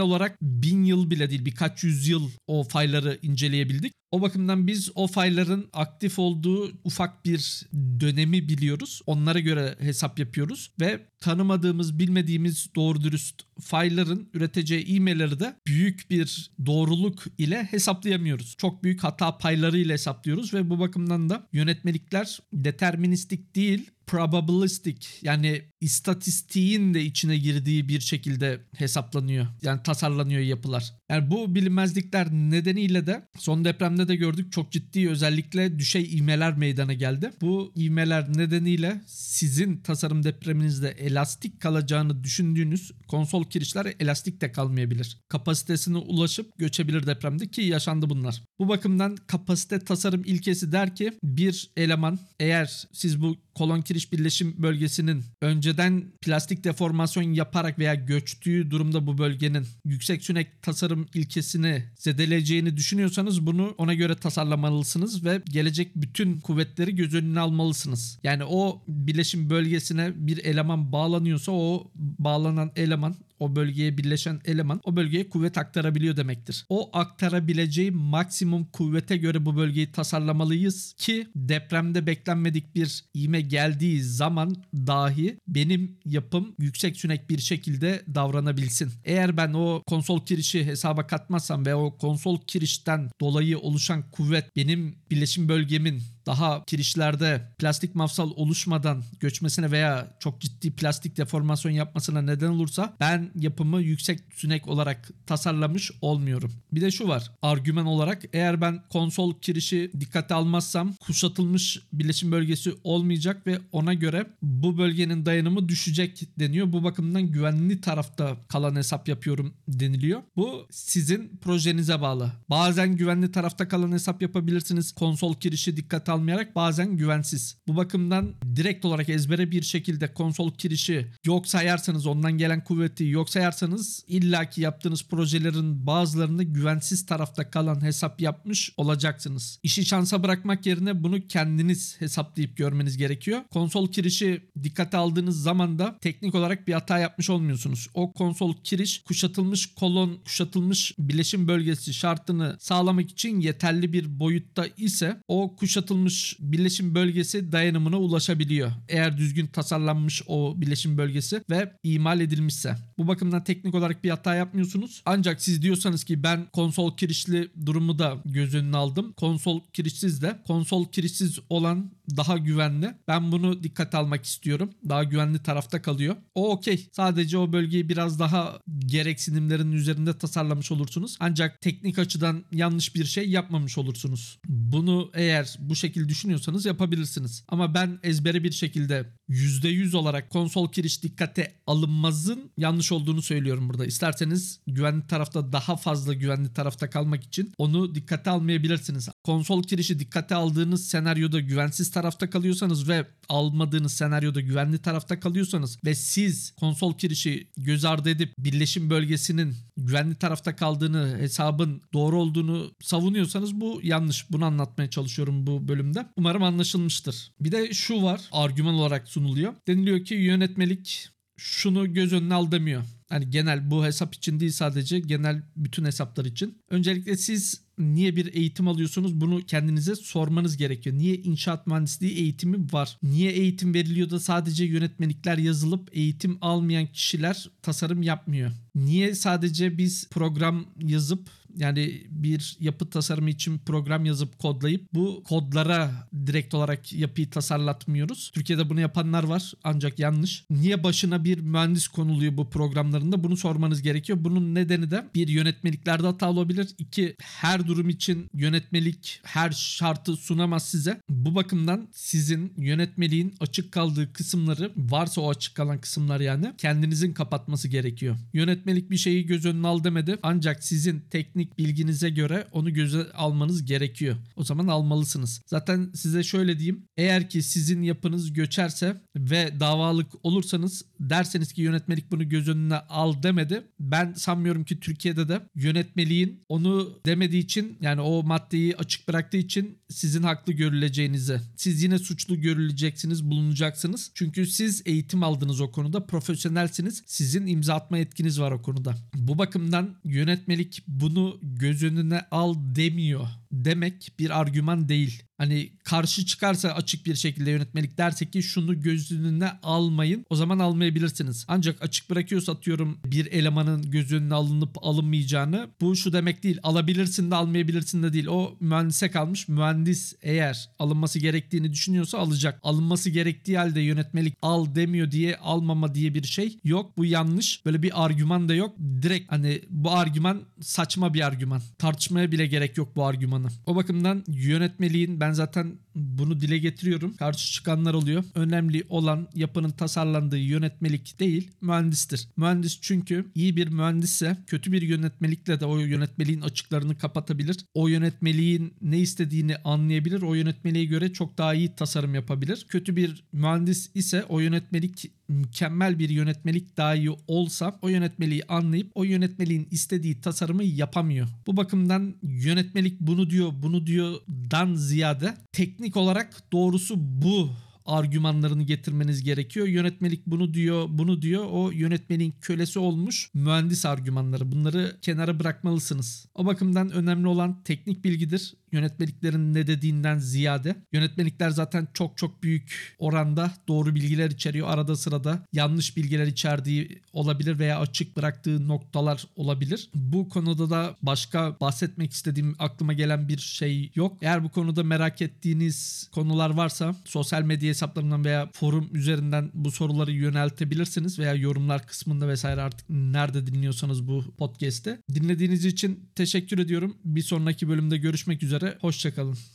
olarak 0.00 0.42
1000 0.42 0.84
yıl 0.84 1.10
bile 1.10 1.30
değil 1.30 1.44
birkaç 1.44 1.84
yüzyıl 1.84 2.30
o 2.46 2.64
fayları 2.64 3.18
inceleyebildik. 3.22 3.99
O 4.10 4.22
bakımdan 4.22 4.66
biz 4.66 4.90
o 4.94 5.06
fayların 5.06 5.68
aktif 5.72 6.18
olduğu 6.18 6.72
ufak 6.84 7.24
bir 7.24 7.66
dönemi 8.00 8.48
biliyoruz. 8.48 9.00
Onlara 9.06 9.40
göre 9.40 9.76
hesap 9.80 10.18
yapıyoruz 10.18 10.70
ve 10.80 11.06
tanımadığımız, 11.20 11.98
bilmediğimiz 11.98 12.70
doğru 12.74 13.02
dürüst 13.02 13.42
fayların 13.60 14.28
üreteceği 14.34 14.96
e-mailleri 14.96 15.40
de 15.40 15.56
büyük 15.66 16.10
bir 16.10 16.50
doğruluk 16.66 17.24
ile 17.38 17.64
hesaplayamıyoruz. 17.64 18.54
Çok 18.58 18.84
büyük 18.84 19.04
hata 19.04 19.38
payları 19.38 19.78
ile 19.78 19.92
hesaplıyoruz 19.92 20.54
ve 20.54 20.70
bu 20.70 20.78
bakımdan 20.78 21.30
da 21.30 21.48
yönetmelikler 21.52 22.38
deterministik 22.52 23.56
değil, 23.56 23.90
probabilistic 24.10 25.06
yani 25.22 25.62
istatistiğin 25.80 26.94
de 26.94 27.02
içine 27.02 27.36
girdiği 27.36 27.88
bir 27.88 28.00
şekilde 28.00 28.60
hesaplanıyor. 28.76 29.46
Yani 29.62 29.82
tasarlanıyor 29.82 30.40
yapılar. 30.40 30.92
Yani 31.10 31.30
bu 31.30 31.54
bilinmezlikler 31.54 32.32
nedeniyle 32.32 33.06
de 33.06 33.28
son 33.38 33.64
depremde 33.64 34.08
de 34.08 34.16
gördük 34.16 34.52
çok 34.52 34.72
ciddi 34.72 35.10
özellikle 35.10 35.78
düşey 35.78 36.18
ivmeler 36.18 36.56
meydana 36.56 36.92
geldi. 36.92 37.30
Bu 37.40 37.72
ivmeler 37.76 38.38
nedeniyle 38.38 39.00
sizin 39.06 39.76
tasarım 39.76 40.24
depreminizde 40.24 40.88
elastik 40.88 41.60
kalacağını 41.60 42.24
düşündüğünüz 42.24 42.92
konsol 43.08 43.44
kirişler 43.44 43.94
elastik 44.00 44.40
de 44.40 44.52
kalmayabilir. 44.52 45.18
Kapasitesine 45.28 45.96
ulaşıp 45.96 46.58
göçebilir 46.58 47.06
depremde 47.06 47.48
ki 47.48 47.62
yaşandı 47.62 48.10
bunlar. 48.10 48.42
Bu 48.58 48.68
bakımdan 48.68 49.16
kapasite 49.26 49.78
tasarım 49.78 50.22
ilkesi 50.24 50.72
der 50.72 50.96
ki 50.96 51.12
bir 51.22 51.70
eleman 51.76 52.18
eğer 52.40 52.86
siz 52.92 53.20
bu 53.22 53.36
kolon 53.54 53.80
kiriş 53.80 54.12
birleşim 54.12 54.54
bölgesinin 54.58 55.24
önceden 55.40 56.04
plastik 56.22 56.64
deformasyon 56.64 57.22
yaparak 57.22 57.78
veya 57.78 57.94
göçtüğü 57.94 58.70
durumda 58.70 59.06
bu 59.06 59.18
bölgenin 59.18 59.66
yüksek 59.84 60.24
sünek 60.24 60.62
tasarım 60.62 61.06
ilkesini 61.14 61.84
zedeleyeceğini 61.96 62.76
düşünüyorsanız 62.76 63.46
bunu 63.46 63.74
ona 63.78 63.94
göre 63.94 64.14
tasarlamalısınız 64.14 65.24
ve 65.24 65.42
gelecek 65.50 65.96
bütün 65.96 66.40
kuvvetleri 66.40 66.94
göz 66.94 67.14
önüne 67.14 67.40
almalısınız. 67.40 68.18
Yani 68.22 68.44
o 68.44 68.82
birleşim 68.88 69.50
bölgesine 69.50 70.12
bir 70.16 70.44
eleman 70.44 70.92
bağlanıyorsa 70.92 71.52
o 71.52 71.90
bağlanan 71.94 72.72
eleman 72.76 73.16
o 73.40 73.56
bölgeye 73.56 73.98
birleşen 73.98 74.40
eleman 74.44 74.80
o 74.84 74.96
bölgeye 74.96 75.28
kuvvet 75.28 75.58
aktarabiliyor 75.58 76.16
demektir. 76.16 76.64
O 76.68 76.90
aktarabileceği 76.92 77.90
maksimum 77.90 78.64
kuvvete 78.64 79.16
göre 79.16 79.46
bu 79.46 79.56
bölgeyi 79.56 79.92
tasarlamalıyız 79.92 80.94
ki 80.98 81.26
depremde 81.36 82.06
beklenmedik 82.06 82.74
bir 82.74 83.04
ivme 83.16 83.40
geldiği 83.40 84.02
zaman 84.02 84.56
dahi 84.74 85.38
benim 85.48 85.98
yapım 86.04 86.54
yüksek 86.58 86.96
sünek 86.96 87.30
bir 87.30 87.38
şekilde 87.38 88.02
davranabilsin. 88.14 88.92
Eğer 89.04 89.36
ben 89.36 89.52
o 89.52 89.82
konsol 89.86 90.24
kirişi 90.26 90.64
hesaba 90.64 91.06
katmazsam 91.06 91.66
ve 91.66 91.74
o 91.74 91.96
konsol 91.96 92.40
kirişten 92.46 93.10
dolayı 93.20 93.58
oluşan 93.58 94.10
kuvvet 94.10 94.56
benim 94.56 94.98
birleşim 95.10 95.48
bölgemin 95.48 96.02
daha 96.26 96.64
kirişlerde 96.64 97.48
plastik 97.58 97.94
mafsal 97.94 98.30
oluşmadan 98.36 99.02
göçmesine 99.20 99.70
veya 99.70 100.16
çok 100.20 100.40
ciddi 100.40 100.70
plastik 100.70 101.16
deformasyon 101.16 101.72
yapmasına 101.72 102.22
neden 102.22 102.48
olursa 102.48 102.96
ben 103.00 103.30
yapımı 103.34 103.82
yüksek 103.82 104.20
sünek 104.34 104.68
olarak 104.68 105.10
tasarlamış 105.26 105.90
olmuyorum. 106.00 106.52
Bir 106.72 106.80
de 106.80 106.90
şu 106.90 107.08
var. 107.08 107.30
Argüman 107.42 107.86
olarak 107.86 108.22
eğer 108.32 108.60
ben 108.60 108.82
konsol 108.90 109.34
kirişi 109.40 109.90
dikkate 110.00 110.34
almazsam 110.34 110.92
kuşatılmış 111.00 111.80
bileşim 111.92 112.32
bölgesi 112.32 112.74
olmayacak 112.84 113.46
ve 113.46 113.58
ona 113.72 113.94
göre 113.94 114.26
bu 114.42 114.78
bölgenin 114.78 115.26
dayanımı 115.26 115.68
düşecek 115.68 116.38
deniyor. 116.38 116.72
Bu 116.72 116.84
bakımdan 116.84 117.22
güvenli 117.22 117.80
tarafta 117.80 118.36
kalan 118.48 118.76
hesap 118.76 119.08
yapıyorum 119.08 119.54
deniliyor. 119.68 120.22
Bu 120.36 120.66
sizin 120.70 121.38
projenize 121.42 122.00
bağlı. 122.00 122.32
Bazen 122.50 122.96
güvenli 122.96 123.32
tarafta 123.32 123.68
kalan 123.68 123.92
hesap 123.92 124.22
yapabilirsiniz. 124.22 124.92
Konsol 124.92 125.34
kirişi 125.34 125.76
dikkate 125.76 126.09
almayarak 126.10 126.56
bazen 126.56 126.96
güvensiz. 126.96 127.56
Bu 127.68 127.76
bakımdan 127.76 128.34
direkt 128.56 128.84
olarak 128.84 129.08
ezbere 129.08 129.50
bir 129.50 129.62
şekilde 129.62 130.14
konsol 130.14 130.54
kirişi 130.54 131.06
yok 131.24 131.46
sayarsanız 131.46 132.06
ondan 132.06 132.38
gelen 132.38 132.64
kuvveti 132.64 133.04
yok 133.04 133.30
sayarsanız 133.30 134.04
illaki 134.06 134.60
yaptığınız 134.60 135.02
projelerin 135.08 135.86
bazılarında 135.86 136.42
güvensiz 136.42 137.06
tarafta 137.06 137.50
kalan 137.50 137.84
hesap 137.84 138.20
yapmış 138.20 138.72
olacaksınız. 138.76 139.58
İşi 139.62 139.84
şansa 139.84 140.22
bırakmak 140.22 140.66
yerine 140.66 141.02
bunu 141.02 141.26
kendiniz 141.26 142.00
hesaplayıp 142.00 142.56
görmeniz 142.56 142.96
gerekiyor. 142.96 143.40
Konsol 143.50 143.92
kirişi 143.92 144.50
dikkate 144.62 144.96
aldığınız 144.96 145.42
zaman 145.42 145.78
da 145.78 145.98
teknik 146.00 146.34
olarak 146.34 146.68
bir 146.68 146.72
hata 146.72 146.98
yapmış 146.98 147.30
olmuyorsunuz. 147.30 147.88
O 147.94 148.12
konsol 148.12 148.54
kiriş 148.64 149.02
kuşatılmış 149.02 149.74
kolon, 149.74 150.18
kuşatılmış 150.24 150.94
bileşim 150.98 151.48
bölgesi 151.48 151.94
şartını 151.94 152.56
sağlamak 152.60 153.10
için 153.10 153.40
yeterli 153.40 153.92
bir 153.92 154.20
boyutta 154.20 154.66
ise 154.76 155.20
o 155.28 155.56
kuşatılmış 155.56 155.99
bileşim 156.40 156.94
bölgesi 156.94 157.52
dayanımına 157.52 157.98
ulaşabiliyor. 157.98 158.70
Eğer 158.88 159.18
düzgün 159.18 159.46
tasarlanmış 159.46 160.22
o 160.26 160.54
bileşim 160.56 160.98
bölgesi 160.98 161.42
ve 161.50 161.72
imal 161.82 162.20
edilmişse. 162.20 162.76
Bu 162.98 163.08
bakımdan 163.08 163.44
teknik 163.44 163.74
olarak 163.74 164.04
bir 164.04 164.10
hata 164.10 164.34
yapmıyorsunuz. 164.34 165.02
Ancak 165.06 165.42
siz 165.42 165.62
diyorsanız 165.62 166.04
ki 166.04 166.22
ben 166.22 166.46
konsol 166.52 166.96
kirişli 166.96 167.50
durumu 167.66 167.98
da 167.98 168.22
göz 168.24 168.54
önüne 168.54 168.76
aldım. 168.76 169.12
Konsol 169.12 169.60
kirişsiz 169.72 170.22
de 170.22 170.38
konsol 170.46 170.86
kirişsiz 170.86 171.38
olan 171.48 171.90
daha 172.16 172.38
güvenli. 172.38 172.94
Ben 173.08 173.32
bunu 173.32 173.62
dikkate 173.62 173.96
almak 173.96 174.24
istiyorum. 174.24 174.70
Daha 174.88 175.04
güvenli 175.04 175.38
tarafta 175.42 175.82
kalıyor. 175.82 176.16
O 176.34 176.50
okey. 176.52 176.88
Sadece 176.92 177.38
o 177.38 177.52
bölgeyi 177.52 177.88
biraz 177.88 178.18
daha 178.18 178.60
gereksinimlerin 178.78 179.72
üzerinde 179.72 180.18
tasarlamış 180.18 180.72
olursunuz. 180.72 181.16
Ancak 181.20 181.60
teknik 181.60 181.98
açıdan 181.98 182.44
yanlış 182.52 182.94
bir 182.94 183.04
şey 183.04 183.30
yapmamış 183.30 183.78
olursunuz. 183.78 184.38
Bunu 184.46 185.10
eğer 185.14 185.56
bu 185.58 185.76
şekilde 185.76 186.08
düşünüyorsanız 186.08 186.66
yapabilirsiniz. 186.66 187.44
Ama 187.48 187.74
ben 187.74 187.98
ezbere 188.02 188.44
bir 188.44 188.52
şekilde 188.52 189.06
%100 189.28 189.96
olarak 189.96 190.30
konsol 190.30 190.72
kiriş 190.72 191.02
dikkate 191.02 191.54
alınmazın 191.66 192.50
yanlış 192.56 192.92
olduğunu 192.92 193.22
söylüyorum 193.22 193.68
burada. 193.68 193.86
İsterseniz 193.86 194.60
güvenli 194.66 195.06
tarafta 195.06 195.52
daha 195.52 195.76
fazla 195.76 196.14
güvenli 196.14 196.52
tarafta 196.52 196.90
kalmak 196.90 197.24
için 197.24 197.52
onu 197.58 197.94
dikkate 197.94 198.30
almayabilirsiniz. 198.30 199.08
Konsol 199.24 199.62
kirişi 199.62 199.98
dikkate 199.98 200.34
aldığınız 200.34 200.88
senaryoda 200.88 201.40
güvensiz 201.40 201.90
tarafta 201.90 201.99
kalıyorsanız 202.30 202.88
ve 202.88 203.06
almadığınız 203.28 203.92
senaryoda 203.92 204.40
güvenli 204.40 204.78
tarafta 204.78 205.20
kalıyorsanız 205.20 205.78
ve 205.84 205.94
siz 205.94 206.50
konsol 206.50 206.98
kirişi 206.98 207.48
göz 207.56 207.84
ardı 207.84 208.10
edip 208.10 208.34
birleşim 208.38 208.90
bölgesinin 208.90 209.54
güvenli 209.76 210.14
tarafta 210.14 210.56
kaldığını, 210.56 211.18
hesabın 211.18 211.82
doğru 211.92 212.20
olduğunu 212.20 212.72
savunuyorsanız 212.80 213.60
bu 213.60 213.80
yanlış. 213.82 214.30
Bunu 214.30 214.44
anlatmaya 214.44 214.90
çalışıyorum 214.90 215.46
bu 215.46 215.68
bölümde. 215.68 216.06
Umarım 216.16 216.42
anlaşılmıştır. 216.42 217.32
Bir 217.40 217.52
de 217.52 217.74
şu 217.74 218.02
var, 218.02 218.20
argüman 218.32 218.74
olarak 218.74 219.08
sunuluyor. 219.08 219.54
Deniliyor 219.68 220.04
ki 220.04 220.14
yönetmelik 220.14 221.08
şunu 221.36 221.94
göz 221.94 222.12
önüne 222.12 222.34
al 222.34 222.52
demiyor. 222.52 222.82
Hani 223.10 223.30
genel 223.30 223.70
bu 223.70 223.84
hesap 223.84 224.14
için 224.14 224.40
değil 224.40 224.52
sadece 224.52 225.00
genel 225.00 225.42
bütün 225.56 225.84
hesaplar 225.84 226.24
için. 226.24 226.58
Öncelikle 226.70 227.16
siz 227.16 227.60
niye 227.78 228.16
bir 228.16 228.34
eğitim 228.34 228.68
alıyorsunuz 228.68 229.20
bunu 229.20 229.46
kendinize 229.46 229.94
sormanız 229.94 230.56
gerekiyor. 230.56 230.96
Niye 230.96 231.16
inşaat 231.16 231.66
mühendisliği 231.66 232.12
eğitimi 232.12 232.72
var? 232.72 232.98
Niye 233.02 233.30
eğitim 233.30 233.74
veriliyor 233.74 234.10
da 234.10 234.20
sadece 234.20 234.64
yönetmelikler 234.64 235.38
yazılıp 235.38 235.88
eğitim 235.92 236.38
almayan 236.40 236.86
kişiler 236.86 237.50
tasarım 237.62 238.02
yapmıyor? 238.02 238.50
Niye 238.74 239.14
sadece 239.14 239.78
biz 239.78 240.08
program 240.10 240.66
yazıp 240.82 241.28
yani 241.56 242.02
bir 242.10 242.56
yapı 242.60 242.90
tasarımı 242.90 243.30
için 243.30 243.58
program 243.58 244.04
yazıp 244.04 244.38
kodlayıp 244.38 244.94
bu 244.94 245.22
kodlara 245.28 245.90
direkt 246.26 246.54
olarak 246.54 246.92
yapıyı 246.92 247.30
tasarlatmıyoruz. 247.30 248.30
Türkiye'de 248.34 248.70
bunu 248.70 248.80
yapanlar 248.80 249.24
var 249.24 249.52
ancak 249.64 249.98
yanlış. 249.98 250.44
Niye 250.50 250.84
başına 250.84 251.24
bir 251.24 251.40
mühendis 251.40 251.88
konuluyor 251.88 252.36
bu 252.36 252.50
programlarında 252.50 253.24
bunu 253.24 253.36
sormanız 253.36 253.82
gerekiyor. 253.82 254.18
Bunun 254.22 254.54
nedeni 254.54 254.90
de 254.90 255.06
bir 255.14 255.28
yönetmeliklerde 255.28 256.06
hata 256.06 256.30
olabilir. 256.30 256.68
İki 256.78 257.16
her 257.20 257.66
durum 257.66 257.88
için 257.88 258.26
yönetmelik 258.34 259.20
her 259.24 259.50
şartı 259.50 260.16
sunamaz 260.16 260.68
size. 260.68 261.00
Bu 261.08 261.34
bakımdan 261.34 261.88
sizin 261.92 262.52
yönetmeliğin 262.56 263.34
açık 263.40 263.72
kaldığı 263.72 264.12
kısımları 264.12 264.72
varsa 264.76 265.20
o 265.20 265.30
açık 265.30 265.54
kalan 265.54 265.80
kısımlar 265.80 266.20
yani 266.20 266.52
kendinizin 266.58 267.12
kapatması 267.12 267.68
gerekiyor. 267.68 268.16
Yönetmelik 268.32 268.90
bir 268.90 268.96
şeyi 268.96 269.26
göz 269.26 269.46
önüne 269.46 269.66
al 269.66 269.84
demedi 269.84 270.18
ancak 270.22 270.64
sizin 270.64 271.00
teknik 271.10 271.39
teknik 271.40 271.58
bilginize 271.58 272.10
göre 272.10 272.46
onu 272.52 272.74
göze 272.74 273.12
almanız 273.12 273.64
gerekiyor. 273.64 274.16
O 274.36 274.44
zaman 274.44 274.66
almalısınız. 274.66 275.42
Zaten 275.46 275.90
size 275.94 276.22
şöyle 276.22 276.58
diyeyim. 276.58 276.84
Eğer 276.96 277.30
ki 277.30 277.42
sizin 277.42 277.82
yapınız 277.82 278.32
göçerse 278.32 279.00
ve 279.16 279.60
davalık 279.60 280.12
olursanız 280.22 280.84
derseniz 281.00 281.52
ki 281.52 281.62
yönetmelik 281.62 282.10
bunu 282.10 282.28
göz 282.28 282.48
önüne 282.48 282.76
al 282.76 283.22
demedi. 283.22 283.62
Ben 283.80 284.12
sanmıyorum 284.12 284.64
ki 284.64 284.80
Türkiye'de 284.80 285.28
de 285.28 285.40
yönetmeliğin 285.54 286.44
onu 286.48 287.00
demediği 287.06 287.42
için 287.42 287.78
yani 287.80 288.00
o 288.00 288.22
maddeyi 288.22 288.76
açık 288.76 289.08
bıraktığı 289.08 289.36
için 289.36 289.78
sizin 289.88 290.22
haklı 290.22 290.52
görüleceğinizi. 290.52 291.40
Siz 291.56 291.82
yine 291.82 291.98
suçlu 291.98 292.40
görüleceksiniz, 292.40 293.24
bulunacaksınız. 293.24 294.10
Çünkü 294.14 294.46
siz 294.46 294.82
eğitim 294.86 295.22
aldınız 295.22 295.60
o 295.60 295.72
konuda, 295.72 296.06
profesyonelsiniz. 296.06 297.02
Sizin 297.06 297.46
imza 297.46 297.74
atma 297.74 297.98
yetkiniz 297.98 298.40
var 298.40 298.52
o 298.52 298.62
konuda. 298.62 298.94
Bu 299.14 299.38
bakımdan 299.38 299.96
yönetmelik 300.04 300.82
bunu 300.86 301.29
göz 301.42 301.82
önüne 301.84 302.20
al 302.30 302.54
demiyor 302.58 303.28
demek 303.52 304.12
bir 304.18 304.40
argüman 304.40 304.88
değil. 304.88 305.22
Hani 305.40 305.70
karşı 305.84 306.26
çıkarsa 306.26 306.68
açık 306.68 307.06
bir 307.06 307.14
şekilde 307.14 307.50
yönetmelik 307.50 307.98
derse 307.98 308.30
ki 308.30 308.42
şunu 308.42 308.82
göz 308.82 309.12
önüne 309.12 309.50
almayın 309.62 310.26
o 310.30 310.36
zaman 310.36 310.58
almayabilirsiniz. 310.58 311.44
Ancak 311.48 311.82
açık 311.82 312.10
bırakıyorsa 312.10 312.52
atıyorum 312.52 312.98
bir 313.04 313.26
elemanın 313.26 313.90
göz 313.90 314.12
önüne 314.12 314.34
alınıp 314.34 314.86
alınmayacağını 314.86 315.68
bu 315.80 315.96
şu 315.96 316.12
demek 316.12 316.42
değil. 316.42 316.58
Alabilirsin 316.62 317.30
de 317.30 317.34
almayabilirsin 317.34 318.02
de 318.02 318.12
değil. 318.12 318.26
O 318.26 318.56
mühendise 318.60 319.10
kalmış. 319.10 319.48
Mühendis 319.48 320.14
eğer 320.22 320.68
alınması 320.78 321.18
gerektiğini 321.18 321.72
düşünüyorsa 321.72 322.18
alacak. 322.18 322.60
Alınması 322.62 323.10
gerektiği 323.10 323.58
halde 323.58 323.80
yönetmelik 323.80 324.34
al 324.42 324.74
demiyor 324.74 325.10
diye 325.10 325.36
almama 325.36 325.94
diye 325.94 326.14
bir 326.14 326.22
şey 326.22 326.58
yok. 326.64 326.96
Bu 326.96 327.04
yanlış. 327.04 327.66
Böyle 327.66 327.82
bir 327.82 328.04
argüman 328.04 328.48
da 328.48 328.54
yok. 328.54 328.76
Direkt 329.02 329.32
hani 329.32 329.60
bu 329.70 329.90
argüman 329.90 330.42
saçma 330.60 331.14
bir 331.14 331.26
argüman. 331.26 331.62
Tartışmaya 331.78 332.32
bile 332.32 332.46
gerek 332.46 332.76
yok 332.76 332.96
bu 332.96 333.04
argümanı. 333.04 333.48
O 333.66 333.76
bakımdan 333.76 334.24
yönetmeliğin 334.28 335.20
ben 335.20 335.29
zaten 335.34 335.78
bunu 335.94 336.40
dile 336.40 336.58
getiriyorum. 336.58 337.16
Karşı 337.16 337.52
çıkanlar 337.52 337.94
oluyor. 337.94 338.24
Önemli 338.34 338.84
olan 338.88 339.28
yapının 339.34 339.70
tasarlandığı 339.70 340.38
yönetmelik 340.38 341.20
değil, 341.20 341.50
mühendistir. 341.60 342.28
Mühendis 342.36 342.78
çünkü 342.80 343.26
iyi 343.34 343.56
bir 343.56 343.68
mühendisse 343.68 344.36
kötü 344.46 344.72
bir 344.72 344.82
yönetmelikle 344.82 345.60
de 345.60 345.66
o 345.66 345.78
yönetmeliğin 345.78 346.40
açıklarını 346.40 346.98
kapatabilir. 346.98 347.56
O 347.74 347.88
yönetmeliğin 347.88 348.74
ne 348.82 348.98
istediğini 348.98 349.56
anlayabilir. 349.56 350.22
O 350.22 350.34
yönetmeliğe 350.34 350.84
göre 350.84 351.12
çok 351.12 351.38
daha 351.38 351.54
iyi 351.54 351.74
tasarım 351.74 352.14
yapabilir. 352.14 352.66
Kötü 352.68 352.96
bir 352.96 353.24
mühendis 353.32 353.90
ise 353.94 354.24
o 354.24 354.40
yönetmelik 354.40 355.10
mükemmel 355.30 355.98
bir 355.98 356.08
yönetmelik 356.08 356.76
dahi 356.76 357.10
olsa 357.26 357.78
o 357.82 357.88
yönetmeliği 357.88 358.42
anlayıp 358.48 358.90
o 358.94 359.04
yönetmeliğin 359.04 359.68
istediği 359.70 360.20
tasarımı 360.20 360.64
yapamıyor. 360.64 361.28
Bu 361.46 361.56
bakımdan 361.56 362.14
yönetmelik 362.22 363.00
bunu 363.00 363.30
diyor, 363.30 363.52
bunu 363.62 363.86
diyordan 363.86 364.74
ziyade 364.74 365.34
teknik 365.52 365.79
olarak 365.96 366.42
doğrusu 366.52 366.94
bu 366.98 367.50
argümanlarını 367.90 368.62
getirmeniz 368.62 369.24
gerekiyor. 369.24 369.66
Yönetmelik 369.66 370.26
bunu 370.26 370.54
diyor, 370.54 370.86
bunu 370.88 371.22
diyor. 371.22 371.44
O 371.50 371.70
yönetmenin 371.70 372.34
kölesi 372.40 372.78
olmuş 372.78 373.30
mühendis 373.34 373.86
argümanları. 373.86 374.52
Bunları 374.52 374.96
kenara 375.02 375.40
bırakmalısınız. 375.40 376.26
O 376.34 376.46
bakımdan 376.46 376.90
önemli 376.90 377.26
olan 377.26 377.62
teknik 377.64 378.04
bilgidir. 378.04 378.54
Yönetmeliklerin 378.72 379.54
ne 379.54 379.66
dediğinden 379.66 380.18
ziyade. 380.18 380.76
Yönetmelikler 380.92 381.50
zaten 381.50 381.88
çok 381.94 382.16
çok 382.16 382.42
büyük 382.42 382.96
oranda 382.98 383.52
doğru 383.68 383.94
bilgiler 383.94 384.30
içeriyor. 384.30 384.68
Arada 384.68 384.96
sırada 384.96 385.46
yanlış 385.52 385.96
bilgiler 385.96 386.26
içerdiği 386.26 387.02
olabilir 387.12 387.58
veya 387.58 387.80
açık 387.80 388.16
bıraktığı 388.16 388.68
noktalar 388.68 389.24
olabilir. 389.36 389.90
Bu 389.94 390.28
konuda 390.28 390.70
da 390.70 390.96
başka 391.02 391.60
bahsetmek 391.60 392.12
istediğim 392.12 392.56
aklıma 392.58 392.92
gelen 392.92 393.28
bir 393.28 393.38
şey 393.38 393.90
yok. 393.94 394.16
Eğer 394.22 394.44
bu 394.44 394.48
konuda 394.48 394.82
merak 394.82 395.22
ettiğiniz 395.22 396.08
konular 396.12 396.50
varsa 396.50 396.94
sosyal 397.04 397.42
medya 397.42 397.70
hesaplarından 397.80 398.24
veya 398.24 398.50
forum 398.52 398.88
üzerinden 398.92 399.50
bu 399.54 399.70
soruları 399.70 400.12
yöneltebilirsiniz 400.12 401.18
veya 401.18 401.34
yorumlar 401.34 401.86
kısmında 401.86 402.28
vesaire 402.28 402.60
artık 402.60 402.90
nerede 402.90 403.46
dinliyorsanız 403.46 404.08
bu 404.08 404.24
podcast'te. 404.38 405.02
Dinlediğiniz 405.14 405.64
için 405.64 406.08
teşekkür 406.14 406.58
ediyorum. 406.58 406.96
Bir 407.04 407.22
sonraki 407.22 407.68
bölümde 407.68 407.98
görüşmek 407.98 408.42
üzere. 408.42 408.78
Hoşçakalın. 408.80 409.38